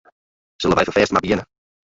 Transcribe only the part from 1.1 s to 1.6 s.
mar begjinne?